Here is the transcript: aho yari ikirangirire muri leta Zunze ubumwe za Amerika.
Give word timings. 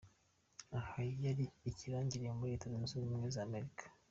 aho 0.77 0.99
yari 1.25 1.45
ikirangirire 1.69 2.35
muri 2.37 2.51
leta 2.53 2.71
Zunze 2.71 2.91
ubumwe 2.95 3.27
za 3.35 3.41
Amerika. 3.47 3.83